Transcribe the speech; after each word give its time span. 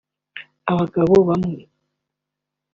Abagabo 0.71 1.15
bamwe 1.29 1.59